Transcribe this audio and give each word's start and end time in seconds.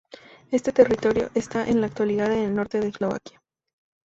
Este 0.49 0.71
territorio 0.71 1.29
está 1.35 1.69
en 1.69 1.79
la 1.79 1.85
actualidad 1.85 2.33
en 2.33 2.39
el 2.39 2.55
norte 2.55 2.79
de 2.79 2.87
Eslovaquia. 2.87 3.39